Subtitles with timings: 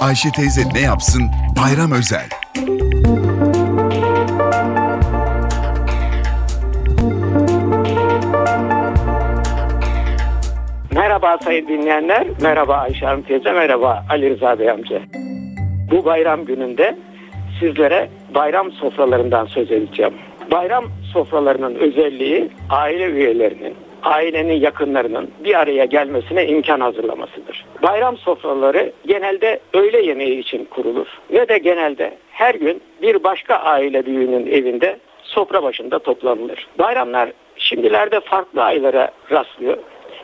[0.00, 1.22] Ayşe teyze ne yapsın?
[1.56, 2.28] Bayram özel.
[10.94, 15.02] Merhaba sayın dinleyenler, merhaba Ayşe Hanım teyze, merhaba Ali Rıza Bey amca.
[15.90, 16.98] Bu bayram gününde
[17.60, 20.14] sizlere bayram sofralarından söz edeceğim.
[20.50, 27.64] Bayram sofralarının özelliği aile üyelerinin, ailenin yakınlarının bir araya gelmesine imkan hazırlamasıdır.
[27.82, 34.06] Bayram sofraları genelde öğle yemeği için kurulur ve de genelde her gün bir başka aile
[34.06, 36.66] büyüğünün evinde sofra başında toplanılır.
[36.78, 39.78] Bayramlar şimdilerde farklı aylara rastlıyor.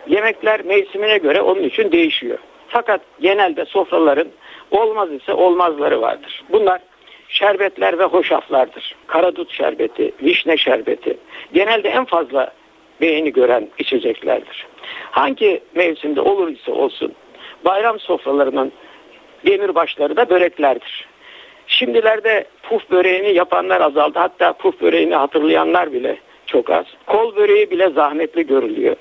[0.08, 2.38] Yemekler mevsimine göre onun için değişiyor.
[2.68, 4.28] Fakat genelde sofraların
[4.70, 6.44] olmaz ise olmazları vardır.
[6.52, 6.80] Bunlar
[7.28, 8.94] şerbetler ve hoşaflardır.
[9.06, 11.16] Karadut şerbeti, vişne şerbeti.
[11.52, 12.52] Genelde en fazla
[13.00, 14.66] beğeni gören içeceklerdir.
[15.10, 17.12] Hangi mevsimde olur ise olsun
[17.64, 18.72] bayram sofralarının
[19.46, 21.06] demirbaşları da böreklerdir.
[21.66, 24.18] Şimdilerde puf böreğini yapanlar azaldı.
[24.18, 26.86] Hatta puf böreğini hatırlayanlar bile çok az.
[27.06, 28.96] Kol böreği bile zahmetli görülüyor.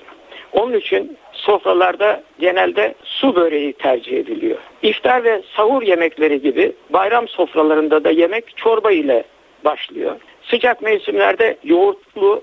[0.52, 4.58] Onun için sofralarda genelde su böreği tercih ediliyor.
[4.82, 9.24] İftar ve sahur yemekleri gibi bayram sofralarında da yemek çorba ile
[9.64, 10.16] başlıyor.
[10.42, 12.42] Sıcak mevsimlerde yoğurtlu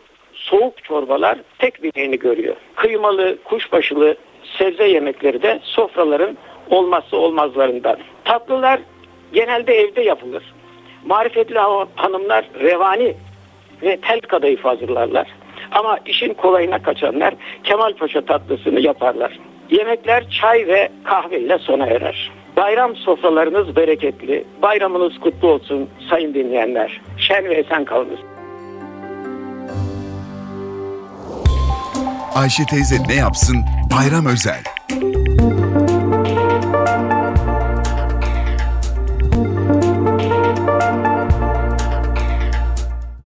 [0.94, 2.56] çorbalar tek bileğini görüyor.
[2.76, 4.16] Kıymalı, kuşbaşılı
[4.58, 6.38] sebze yemekleri de sofraların
[6.70, 7.98] olmazsa olmazlarından.
[8.26, 8.80] Tatlılar
[9.34, 10.44] genelde evde yapılır.
[11.06, 11.60] Marifetli
[11.96, 13.14] hanımlar revani
[13.82, 15.28] ve tel kadayıf hazırlarlar.
[15.72, 17.34] Ama işin kolayına kaçanlar
[17.64, 19.40] Kemal Paşa tatlısını yaparlar.
[19.70, 22.32] Yemekler çay ve kahve ile sona erer.
[22.58, 27.02] Bayram sofralarınız bereketli, bayramınız kutlu olsun sayın dinleyenler.
[27.18, 28.20] Şen ve esen kalınız.
[32.36, 33.66] Ayşe teyze ne yapsın?
[33.92, 34.64] Bayram özel.